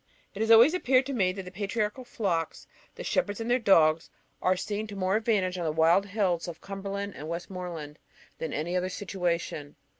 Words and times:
It 0.33 0.39
has 0.41 0.49
always 0.49 0.73
appeared 0.73 1.05
to 1.05 1.13
me 1.13 1.31
that 1.31 1.43
the 1.43 1.51
patriarchal 1.51 2.05
flocks, 2.05 2.65
the 2.95 3.03
shepherds 3.03 3.39
and 3.39 3.51
their 3.51 3.59
dogs, 3.59 4.09
are 4.41 4.57
seen 4.57 4.87
to 4.87 4.95
more 4.95 5.15
advantage 5.15 5.59
on 5.59 5.63
the 5.63 5.71
wild 5.71 6.07
hills 6.07 6.47
of 6.47 6.59
Cumberland 6.59 7.13
and 7.15 7.29
Westmorland, 7.29 7.99
than 8.39 8.51
in 8.51 8.57
any 8.59 8.75
other 8.75 8.89
situation. 8.89 9.75